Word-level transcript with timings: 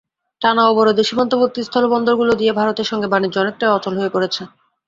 টানা 0.41 0.63
অবরোধে 0.67 1.03
সীমান্তবর্তী 1.03 1.61
স্থলবন্দরগুলো 1.63 2.31
দিয়ে 2.35 2.53
ভারতের 2.59 2.87
সঙ্গে 2.91 3.07
বাণিজ্য 3.07 3.35
অনেকটাই 3.39 3.73
অচল 3.77 3.93
হয়ে 3.99 4.13
পড়েছে। 4.15 4.41